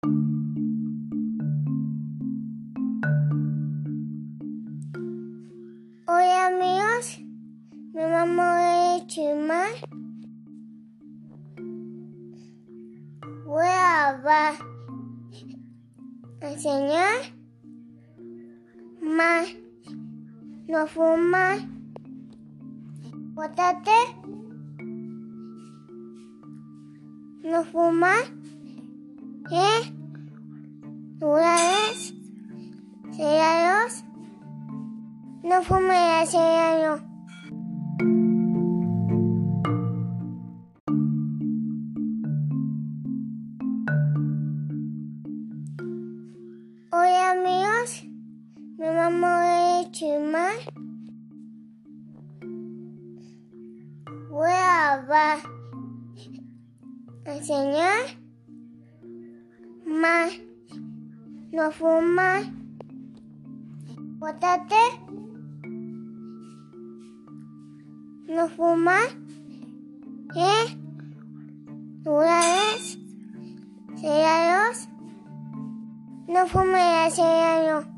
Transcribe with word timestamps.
Hola 0.00 0.12
amigos, 6.46 7.18
me 7.92 8.08
llamo 8.08 9.04
Chimar. 9.08 9.72
Voy 13.44 13.66
a 13.66 14.54
enseñar 16.42 17.34
más 19.00 19.48
no 20.68 20.86
fumar. 20.86 21.58
Botate. 23.34 23.90
No 27.42 27.64
fumar. 27.64 28.38
¿Eh? 29.50 29.92
Dulces. 31.18 32.14
Cereales. 33.12 34.04
No 35.42 35.62
fume 35.62 36.26
cereales. 36.26 37.02
Hola 46.92 47.30
amigos, 47.30 48.04
me 48.76 48.92
llamo 48.92 49.90
Chimar. 49.92 50.52
Voy 54.30 54.50
a 54.50 55.38
a 57.24 57.34
enseñar 57.34 58.27
más 60.00 60.32
no 61.50 61.72
fumar. 61.72 62.42
Botate. 64.18 64.74
No 68.28 68.48
fumar. 68.48 69.08
¿Eh? 70.36 70.76
Dulces. 72.04 72.98
Cereales. 73.96 74.88
No 76.28 76.46
fume 76.46 77.10
cereales. 77.10 77.97